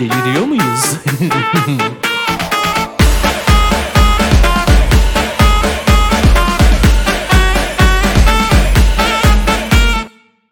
[0.00, 0.62] Deliriyor muyuz?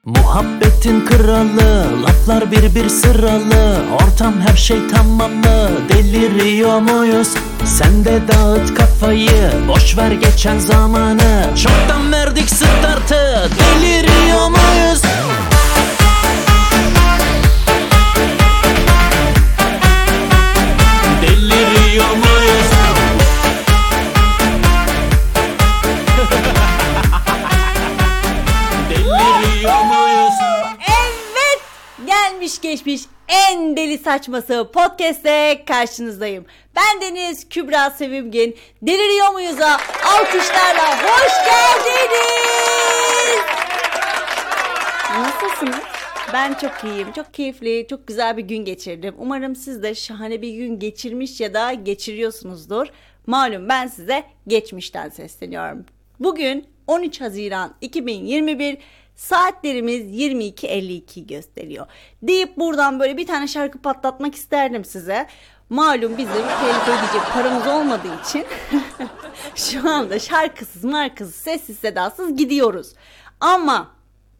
[0.04, 7.28] Muhabbetin kralı Laflar bir bir sıralı Ortam her şey tamamlı Deliriyor muyuz?
[7.64, 15.02] Sen de dağıt kafayı Boş ver geçen zamanı Çoktan verdik startı Deliriyor muyuz?
[32.46, 36.44] Gelmiş geçmiş en deli saçması podcast'te karşınızdayım.
[36.76, 38.56] Ben Deniz Kübra Sevimgin.
[38.82, 42.16] Deliriyor muyuz'a alkışlarla hoş geldiniz.
[45.18, 45.84] Nasılsınız?
[46.32, 47.12] Ben çok iyiyim.
[47.12, 49.14] Çok keyifli, çok güzel bir gün geçirdim.
[49.18, 52.86] Umarım siz de şahane bir gün geçirmiş ya da geçiriyorsunuzdur.
[53.26, 55.86] Malum ben size geçmişten sesleniyorum.
[56.20, 58.78] Bugün 13 Haziran 2021
[59.14, 61.86] saatlerimiz 22.52 gösteriyor.
[62.22, 65.26] Deyip buradan böyle bir tane şarkı patlatmak isterdim size.
[65.70, 68.44] Malum bizim telif ödeyecek paramız olmadığı için
[69.54, 72.92] şu anda şarkısız markasız sessiz sedasız gidiyoruz.
[73.40, 73.90] Ama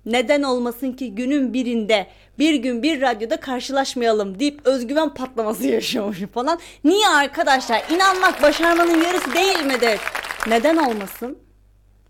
[0.07, 2.07] neden olmasın ki günün birinde
[2.39, 6.59] bir gün bir radyoda karşılaşmayalım deyip özgüven patlaması yaşıyormuşum falan.
[6.85, 7.83] Niye arkadaşlar?
[7.91, 10.01] İnanmak başarmanın yarısı değil midir?
[10.47, 11.46] Neden olmasın?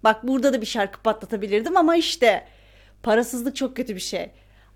[0.06, 2.46] Bak burada da bir şarkı patlatabilirdim ama işte
[3.02, 4.30] parasızlık çok kötü bir şey.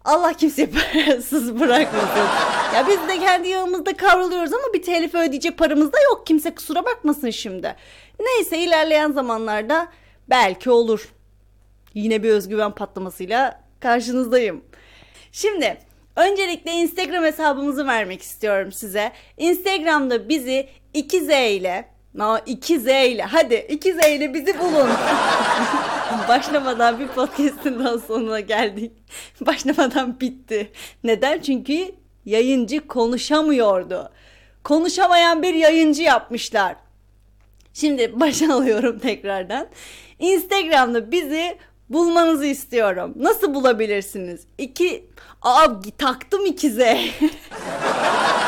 [0.04, 2.26] Allah kimseyi parasız bırakmasın.
[2.74, 6.26] Ya biz de kendi yağımızda kavruluyoruz ama bir telif ödeyecek paramız da yok.
[6.26, 7.76] Kimse kusura bakmasın şimdi.
[8.20, 9.88] Neyse ilerleyen zamanlarda
[10.30, 11.08] belki olur.
[11.94, 14.64] Yine bir özgüven patlamasıyla karşınızdayım.
[15.32, 15.78] Şimdi
[16.16, 19.12] öncelikle Instagram hesabımızı vermek istiyorum size.
[19.36, 21.88] Instagram'da bizi 2Z ile
[22.18, 24.90] Aa, 2Z ile hadi 2Z ile bizi bulun.
[26.28, 28.92] Başlamadan bir podcast'ın daha sonuna geldik.
[29.40, 30.72] Başlamadan bitti.
[31.04, 31.40] Neden?
[31.40, 31.94] Çünkü
[32.24, 34.10] yayıncı konuşamıyordu.
[34.64, 36.76] Konuşamayan bir yayıncı yapmışlar.
[37.74, 39.66] Şimdi başa alıyorum tekrardan.
[40.18, 43.14] Instagram'da bizi bulmanızı istiyorum.
[43.16, 44.40] Nasıl bulabilirsiniz?
[44.58, 45.10] İki...
[45.42, 45.66] Aa
[45.98, 47.00] taktım ikize.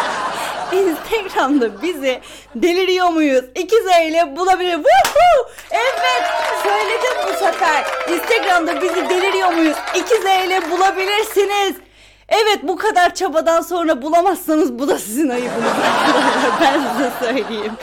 [0.83, 2.21] Instagram'da bizi
[2.55, 3.45] deliriyor muyuz?
[3.55, 4.73] İkiz ile bulabilir.
[4.73, 5.51] Woohoo!
[5.71, 6.25] Evet
[6.63, 7.85] söyledim bu sefer.
[8.13, 9.77] Instagram'da bizi deliriyor muyuz?
[9.95, 11.77] İkiz ile bulabilirsiniz.
[12.29, 15.53] Evet bu kadar çabadan sonra bulamazsanız bu da sizin ayıbınız.
[16.61, 17.73] Ben size söyleyeyim.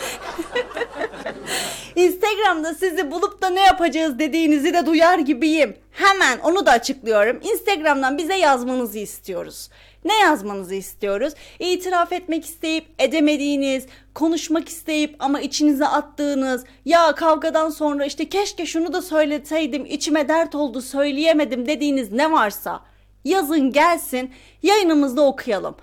[1.96, 5.78] Instagram'da sizi bulup da ne yapacağız dediğinizi de duyar gibiyim.
[5.92, 7.40] Hemen onu da açıklıyorum.
[7.44, 9.70] Instagram'dan bize yazmanızı istiyoruz.
[10.06, 11.34] Ne yazmanızı istiyoruz?
[11.60, 18.94] İtiraf etmek isteyip edemediğiniz, konuşmak isteyip ama içinize attığınız, ya kavgadan sonra işte keşke şunu
[18.94, 22.82] da söyleseydim, içime dert oldu söyleyemedim dediğiniz ne varsa
[23.26, 24.32] yazın gelsin,
[24.64, 25.76] yayınımızda okuyalım.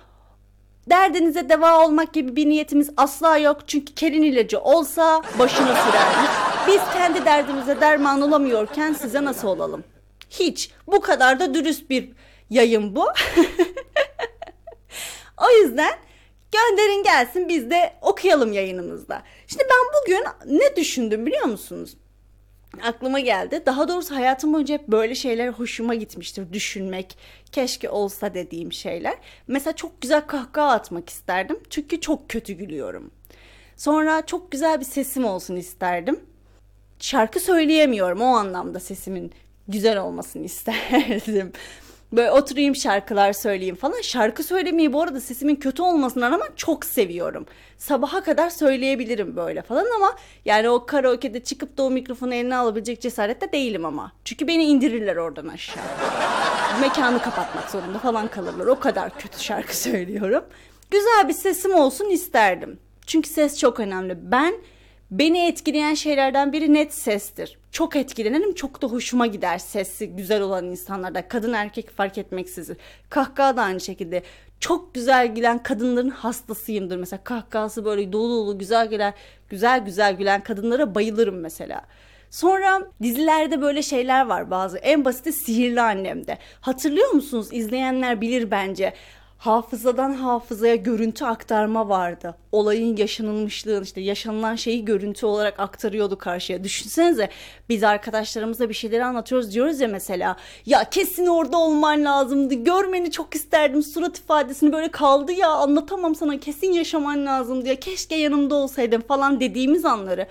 [0.89, 3.67] Derdinize deva olmak gibi bir niyetimiz asla yok.
[3.67, 6.31] Çünkü kelin ilacı olsa başına sürermiş.
[6.67, 9.83] Biz kendi derdimize derman olamıyorken size nasıl olalım?
[10.29, 10.71] Hiç.
[10.87, 12.09] Bu kadar da dürüst bir
[12.49, 13.05] yayın bu.
[15.37, 15.93] o yüzden
[16.51, 19.23] gönderin gelsin biz de okuyalım yayınımızda.
[19.47, 20.23] Şimdi ben bugün
[20.59, 21.97] ne düşündüm biliyor musunuz?
[22.83, 23.63] aklıma geldi.
[23.65, 26.53] Daha doğrusu hayatım boyunca hep böyle şeyler hoşuma gitmiştir.
[26.53, 27.17] Düşünmek,
[27.51, 29.17] keşke olsa dediğim şeyler.
[29.47, 31.59] Mesela çok güzel kahkaha atmak isterdim.
[31.69, 33.11] Çünkü çok kötü gülüyorum.
[33.75, 36.19] Sonra çok güzel bir sesim olsun isterdim.
[36.99, 39.31] Şarkı söyleyemiyorum o anlamda sesimin
[39.67, 41.51] güzel olmasını isterdim.
[42.11, 44.01] Böyle oturayım şarkılar söyleyeyim falan.
[44.01, 47.45] Şarkı söylemeyi bu arada sesimin kötü olmasına rağmen çok seviyorum.
[47.77, 50.15] Sabaha kadar söyleyebilirim böyle falan ama
[50.45, 54.11] yani o karaoke'de çıkıp da o mikrofonu eline alabilecek cesarette değilim ama.
[54.25, 55.83] Çünkü beni indirirler oradan aşağı.
[56.81, 58.65] Mekanı kapatmak zorunda falan kalırlar.
[58.65, 60.43] O kadar kötü şarkı söylüyorum.
[60.91, 62.79] Güzel bir sesim olsun isterdim.
[63.07, 64.31] Çünkü ses çok önemli.
[64.31, 64.53] Ben
[65.11, 67.57] Beni etkileyen şeylerden biri net sestir.
[67.77, 71.27] Çok etkilenirim, çok da hoşuma gider sesi güzel olan insanlarda.
[71.27, 72.77] Kadın erkek fark etmeksizin.
[73.09, 74.23] Kahkaha da aynı şekilde.
[74.59, 76.97] Çok güzel gülen kadınların hastasıyımdır.
[76.97, 79.13] Mesela kahkahası böyle dolu dolu güzel gülen,
[79.49, 81.81] güzel güzel gülen kadınlara bayılırım mesela.
[82.31, 84.77] Sonra dizilerde böyle şeyler var bazı.
[84.77, 86.37] En basiti Sihirli Annem'de.
[86.61, 87.47] Hatırlıyor musunuz?
[87.51, 88.93] İzleyenler bilir bence.
[89.37, 92.35] Hafızadan hafızaya görüntü aktarma vardı.
[92.51, 96.63] Olayın yaşanılmışlığını işte yaşanılan şeyi görüntü olarak aktarıyordu karşıya.
[96.63, 97.29] Düşünsenize
[97.69, 100.35] biz arkadaşlarımıza bir şeyleri anlatıyoruz diyoruz ya mesela.
[100.65, 102.53] Ya kesin orada olman lazımdı.
[102.53, 103.83] Görmeni çok isterdim.
[103.83, 106.39] Surat ifadesini böyle kaldı ya anlatamam sana.
[106.39, 107.75] Kesin yaşaman lazımdı ya.
[107.75, 110.27] Keşke yanımda olsaydın falan dediğimiz anları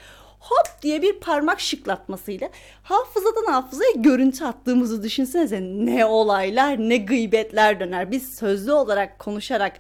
[0.49, 2.51] hop diye bir parmak şıklatmasıyla
[2.83, 8.11] hafızadan hafızaya görüntü attığımızı düşünsenize ne olaylar ne gıybetler döner.
[8.11, 9.73] Biz sözlü olarak konuşarak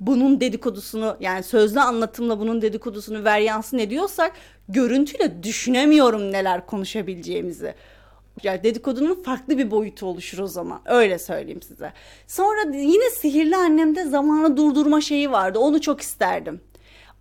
[0.00, 4.32] bunun dedikodusunu yani sözlü anlatımla bunun dedikodusunu ver yansın ediyorsak
[4.68, 7.74] görüntüyle düşünemiyorum neler konuşabileceğimizi.
[8.42, 10.80] Yani dedikodunun farklı bir boyutu oluşur o zaman.
[10.84, 11.92] Öyle söyleyeyim size.
[12.26, 15.58] Sonra yine Sihirli Annem'de zamanı durdurma şeyi vardı.
[15.58, 16.60] Onu çok isterdim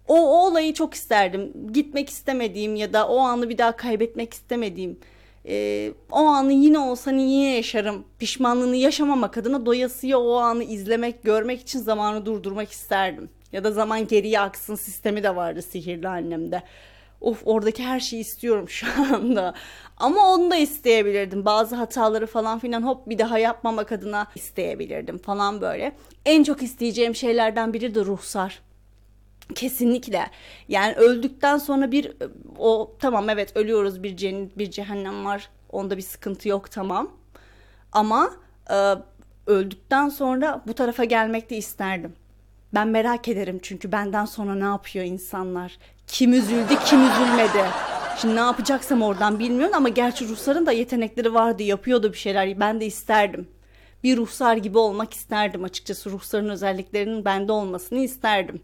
[0.10, 1.54] o, o olayı çok isterdim.
[1.74, 5.00] Gitmek istemediğim ya da o anı bir daha kaybetmek istemediğim.
[5.46, 8.06] E, o anı yine olsa yine yaşarım.
[8.20, 13.30] Pişmanlığını yaşamamak adına doyasıya o anı izlemek, görmek için zamanı durdurmak isterdim.
[13.52, 16.64] Ya da zaman geriye aksın sistemi de vardı sihirli annemde.
[17.22, 19.54] Of oradaki her şeyi istiyorum şu anda.
[19.98, 21.46] Ama onu da isteyebilirdim.
[21.46, 25.96] Bazı hataları falan filan hop bir daha yapmamak adına isteyebilirdim falan böyle.
[26.26, 28.69] En çok isteyeceğim şeylerden biri de ruhsar.
[29.56, 30.28] Kesinlikle.
[30.68, 32.14] Yani öldükten sonra bir
[32.58, 35.50] o tamam evet ölüyoruz bir cennet bir cehennem var.
[35.70, 37.12] Onda bir sıkıntı yok tamam.
[37.92, 38.32] Ama
[38.72, 38.94] e,
[39.48, 42.14] öldükten sonra bu tarafa gelmek de isterdim.
[42.74, 45.78] Ben merak ederim çünkü benden sonra ne yapıyor insanlar?
[46.08, 47.66] Kim üzüldü, kim üzülmedi?
[48.22, 52.60] Şimdi ne yapacaksam oradan bilmiyorum ama gerçi ruhsarın da yetenekleri vardı, yapıyordu bir şeyler.
[52.60, 53.48] Ben de isterdim.
[54.04, 56.12] Bir ruhsar gibi olmak isterdim açıkçası.
[56.12, 58.62] Ruhsarın özelliklerinin bende olmasını isterdim.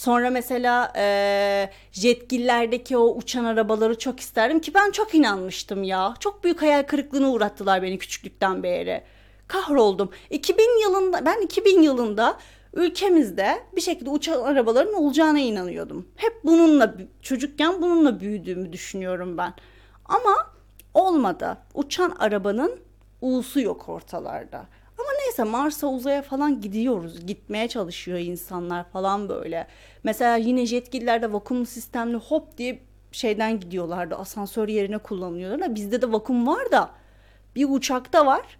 [0.00, 6.14] Sonra mesela e, jetgillerdeki o uçan arabaları çok isterdim ki ben çok inanmıştım ya.
[6.20, 9.02] Çok büyük hayal kırıklığına uğrattılar beni küçüklükten beri.
[9.46, 10.10] Kahroldum.
[10.30, 12.38] 2000 yılında ben 2000 yılında
[12.74, 16.08] ülkemizde bir şekilde uçan arabaların olacağına inanıyordum.
[16.16, 19.54] Hep bununla çocukken bununla büyüdüğümü düşünüyorum ben.
[20.04, 20.52] Ama
[20.94, 21.58] olmadı.
[21.74, 22.80] Uçan arabanın
[23.20, 24.66] uğusu yok ortalarda.
[25.30, 27.26] Neyse Mars'a uzaya falan gidiyoruz.
[27.26, 29.66] Gitmeye çalışıyor insanlar falan böyle.
[30.04, 32.78] Mesela yine jetgillerde vakumlu sistemli hop diye
[33.12, 34.14] şeyden gidiyorlardı.
[34.16, 35.74] Asansör yerine kullanıyorlar.
[35.74, 36.90] Bizde de vakum var da
[37.56, 38.58] bir uçakta var.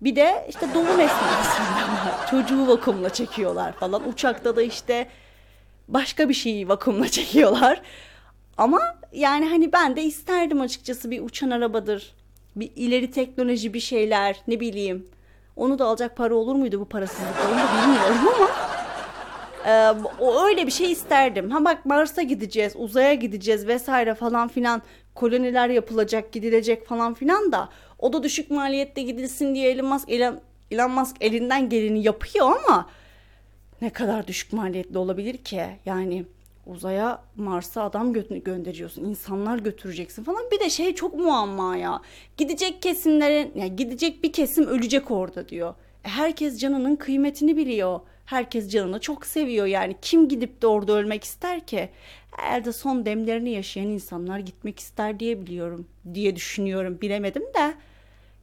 [0.00, 2.26] Bir de işte doğum esnasında.
[2.30, 4.08] Çocuğu vakumla çekiyorlar falan.
[4.08, 5.08] Uçakta da işte
[5.88, 7.82] başka bir şeyi vakumla çekiyorlar.
[8.56, 8.80] Ama
[9.12, 12.14] yani hani ben de isterdim açıkçası bir uçan arabadır.
[12.56, 15.15] Bir ileri teknoloji bir şeyler ne bileyim.
[15.56, 18.48] Onu da alacak para olur muydu bu parasızlıkla onu da bilmiyorum ama
[19.66, 21.50] e, o öyle bir şey isterdim.
[21.50, 24.82] Ha bak Mars'a gideceğiz, uzaya gideceğiz vesaire falan filan
[25.14, 27.68] koloniler yapılacak, gidilecek falan filan da
[27.98, 32.86] o da düşük maliyette gidilsin diye Elon Musk, Elon, Elon Musk elinden geleni yapıyor ama
[33.82, 35.66] ne kadar düşük maliyetli olabilir ki?
[35.86, 36.24] Yani
[36.66, 39.04] uzaya Mars'a adam gö- gönderiyorsun.
[39.04, 40.42] insanlar götüreceksin falan.
[40.52, 42.00] Bir de şey çok muamma ya.
[42.36, 45.74] Gidecek kesimlerin yani gidecek bir kesim ölecek orada diyor.
[46.04, 48.00] E, herkes canının kıymetini biliyor.
[48.24, 49.96] Herkes canını çok seviyor yani.
[50.02, 51.88] Kim gidip de orada ölmek ister ki?
[52.52, 55.86] Elde son demlerini yaşayan insanlar gitmek ister diye biliyorum.
[56.14, 56.98] Diye düşünüyorum.
[57.00, 57.74] Bilemedim de.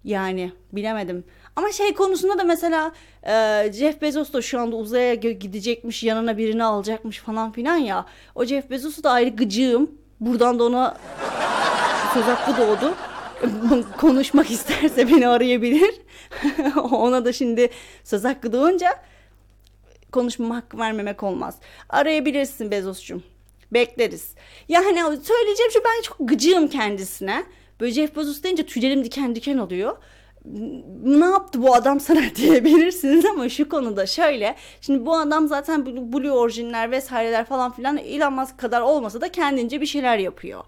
[0.03, 1.23] Yani bilemedim.
[1.55, 2.91] Ama şey konusunda da mesela
[3.23, 8.05] e, Jeff Bezos da şu anda uzaya gidecekmiş yanına birini alacakmış falan filan ya.
[8.35, 9.91] O Jeff Bezos'u da ayrı gıcığım.
[10.19, 10.97] Buradan da ona
[12.13, 12.93] söz hakkı doğdu.
[13.97, 15.95] Konuşmak isterse beni arayabilir.
[16.91, 17.69] ona da şimdi
[18.03, 18.89] söz hakkı doğunca
[20.11, 21.55] konuşma hakkı vermemek olmaz.
[21.89, 23.23] Arayabilirsin Bezos'cum.
[23.71, 24.35] Bekleriz.
[24.67, 27.43] Yani söyleyeceğim şu ben çok gıcığım kendisine.
[27.79, 29.97] Böyle Jeff Bezos deyince tüylerim diken diken oluyor
[31.03, 34.55] ne yaptı bu adam sana diyebilirsiniz ama şu konuda şöyle.
[34.81, 39.81] Şimdi bu adam zaten Blue Origin'ler vesaireler falan filan Elon Musk kadar olmasa da kendince
[39.81, 40.63] bir şeyler yapıyor.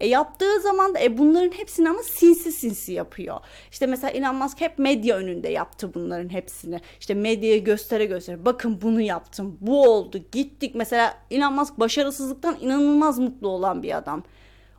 [0.00, 3.40] E yaptığı zaman da e bunların hepsini ama sinsi sinsi yapıyor.
[3.70, 6.80] İşte mesela Elon Musk hep medya önünde yaptı bunların hepsini.
[7.00, 10.74] İşte medyaya göstere göstere bakın bunu yaptım bu oldu gittik.
[10.74, 14.22] Mesela Elon Musk başarısızlıktan inanılmaz mutlu olan bir adam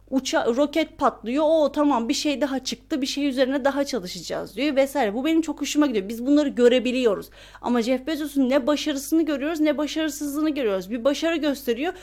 [0.10, 1.44] uça roket patlıyor.
[1.48, 3.02] O tamam bir şey daha çıktı.
[3.02, 5.14] Bir şey üzerine daha çalışacağız diyor vesaire.
[5.14, 6.10] Bu benim çok hoşuma gidiyor.
[6.10, 7.30] Biz bunları görebiliyoruz.
[7.62, 10.90] Ama Jeff Bezos'un ne başarısını görüyoruz ne başarısızlığını görüyoruz.
[10.90, 11.94] Bir başarı gösteriyor.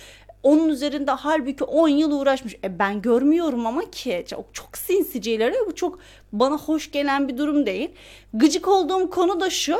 [0.42, 2.56] Onun üzerinde halbuki 10 yıl uğraşmış.
[2.64, 5.98] E ben görmüyorum ama ki çok, çok sinsicileri bu çok
[6.32, 7.90] bana hoş gelen bir durum değil.
[8.32, 9.76] Gıcık olduğum konu da şu.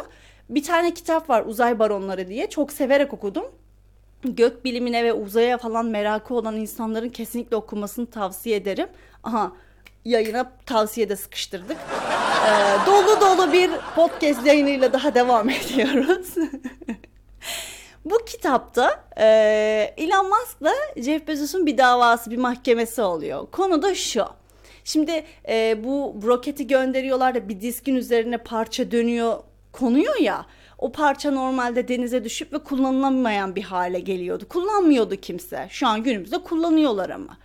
[0.50, 2.50] Bir tane kitap var Uzay Baronları diye.
[2.50, 3.44] Çok severek okudum
[4.24, 8.88] gök bilimine ve uzaya falan merakı olan insanların kesinlikle okumasını tavsiye ederim.
[9.22, 9.52] Aha
[10.04, 11.76] yayına tavsiyede sıkıştırdık.
[12.46, 16.34] Ee, dolu dolu bir podcast yayınıyla daha devam ediyoruz.
[18.04, 19.24] Bu kitapta e,
[19.96, 23.46] Elon Musk'la Jeff Bezos'un bir davası, bir mahkemesi oluyor.
[23.50, 24.24] Konu da şu.
[24.84, 29.36] Şimdi e, bu roketi gönderiyorlar da bir diskin üzerine parça dönüyor,
[29.72, 30.46] konuyor ya.
[30.84, 34.44] O parça normalde denize düşüp ve kullanılamayan bir hale geliyordu.
[34.48, 35.66] Kullanmıyordu kimse.
[35.70, 37.36] Şu an günümüzde kullanıyorlar ama.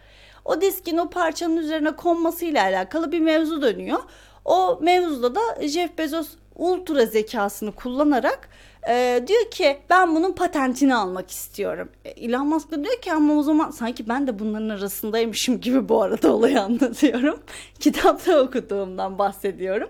[0.45, 3.99] O diskin o parçanın üzerine konmasıyla alakalı bir mevzu dönüyor.
[4.45, 8.49] O mevzuda da Jeff Bezos ultra zekasını kullanarak
[8.89, 11.89] e, diyor ki ben bunun patentini almak istiyorum.
[12.05, 15.89] E, Elon Musk da diyor ki ama o zaman sanki ben de bunların arasındaymışım gibi
[15.89, 17.39] bu arada olayı anlatıyorum.
[17.79, 19.89] Kitapta okuduğumdan bahsediyorum.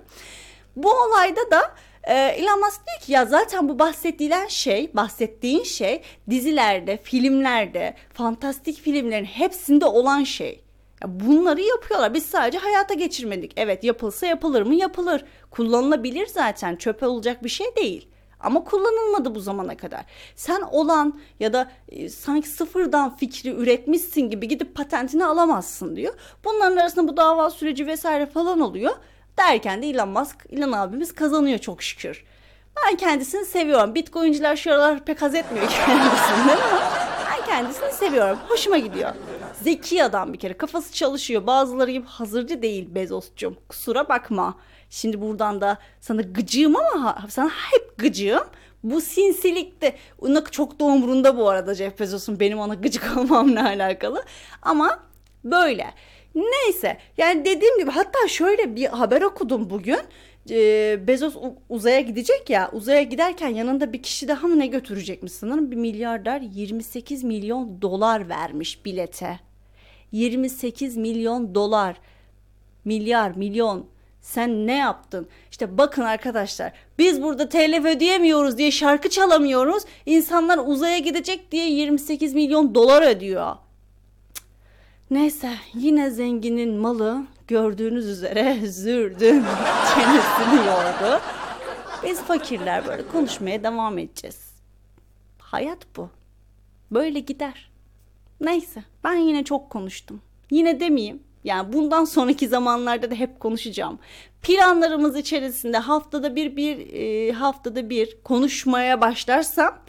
[0.75, 1.61] Bu olayda da
[2.09, 8.81] e, Elon Musk diyor ki ya zaten bu bahsettiğin şey, bahsettiğin şey dizilerde, filmlerde, fantastik
[8.81, 10.61] filmlerin hepsinde olan şey.
[11.05, 12.13] Bunları yapıyorlar.
[12.13, 13.53] Biz sadece hayata geçirmedik.
[13.55, 14.75] Evet yapılsa yapılır mı?
[14.75, 15.25] Yapılır.
[15.51, 16.75] Kullanılabilir zaten.
[16.75, 18.09] Çöpe olacak bir şey değil.
[18.39, 20.05] Ama kullanılmadı bu zamana kadar.
[20.35, 26.13] Sen olan ya da e, sanki sıfırdan fikri üretmişsin gibi gidip patentini alamazsın diyor.
[26.45, 28.95] Bunların arasında bu dava süreci vesaire falan oluyor.
[29.39, 32.23] Derken de Elon Musk, Elon abimiz kazanıyor çok şükür.
[32.75, 33.95] Ben kendisini seviyorum.
[33.95, 36.81] Bitcoin'ciler şu aralar pek haz etmiyor kendisinden ama
[37.29, 38.37] ben kendisini seviyorum.
[38.47, 39.11] Hoşuma gidiyor.
[39.63, 40.53] Zeki adam bir kere.
[40.53, 41.47] Kafası çalışıyor.
[41.47, 43.57] Bazıları gibi hazırcı değil Bezos'cum.
[43.69, 44.57] Kusura bakma.
[44.89, 48.43] Şimdi buradan da sana gıcığım ama sana hep gıcığım.
[48.83, 54.23] Bu sinsilikte ona çok da umurunda bu arada Jeff Bezos'un benim ona gıcık olmamla alakalı.
[54.61, 54.99] Ama
[55.43, 55.93] böyle.
[56.35, 59.99] Neyse yani dediğim gibi hatta şöyle bir haber okudum bugün.
[60.49, 61.35] Ee, Bezos
[61.69, 66.41] uzaya gidecek ya uzaya giderken yanında bir kişi daha mı ne götürecekmiş sanırım bir milyarder
[66.41, 69.39] 28 milyon dolar vermiş bilete.
[70.11, 71.97] 28 milyon dolar
[72.85, 73.85] milyar milyon
[74.21, 75.27] sen ne yaptın?
[75.51, 79.83] İşte bakın arkadaşlar biz burada telef ödeyemiyoruz diye şarkı çalamıyoruz.
[80.05, 83.55] İnsanlar uzaya gidecek diye 28 milyon dolar ödüyor.
[85.11, 89.43] Neyse yine zenginin malı gördüğünüz üzere zürdün
[89.93, 91.21] çenesini yordu.
[92.03, 94.53] Biz fakirler böyle konuşmaya devam edeceğiz.
[95.39, 96.09] Hayat bu.
[96.91, 97.71] Böyle gider.
[98.41, 100.21] Neyse ben yine çok konuştum.
[100.51, 101.23] Yine demeyeyim.
[101.43, 103.99] Yani bundan sonraki zamanlarda da hep konuşacağım.
[104.41, 109.79] Planlarımız içerisinde haftada bir bir e, haftada bir konuşmaya başlarsam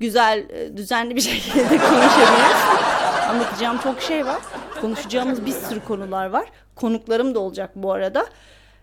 [0.00, 2.96] güzel e, düzenli bir şekilde konuşabilirsem
[3.28, 4.40] anlatacağım çok şey var.
[4.80, 6.46] Konuşacağımız bir sürü konular var.
[6.74, 8.26] Konuklarım da olacak bu arada.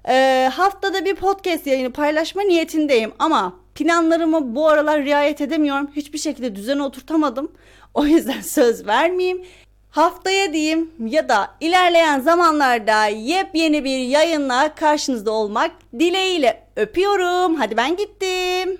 [0.07, 5.89] E, haftada bir podcast yayını paylaşma niyetindeyim ama planlarımı bu aralar riayet edemiyorum.
[5.95, 7.51] Hiçbir şekilde düzene oturtamadım.
[7.93, 9.45] O yüzden söz vermeyeyim.
[9.89, 17.55] Haftaya diyeyim ya da ilerleyen zamanlarda yepyeni bir yayınla karşınızda olmak dileğiyle öpüyorum.
[17.55, 18.77] Hadi ben gittim.